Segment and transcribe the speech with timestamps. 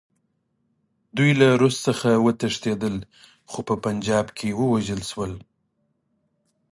[1.17, 2.95] دوی له روس څخه وتښتېدل،
[3.51, 5.33] خو په پنجاب کې ووژل شول.